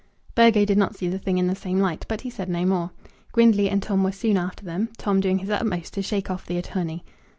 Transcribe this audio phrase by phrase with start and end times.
[0.33, 2.89] Burgo did not see the thing in the same light, but he said no more.
[3.33, 6.57] Grindley and Tom were soon after them, Tom doing his utmost to shake off the
[6.57, 7.03] attorney.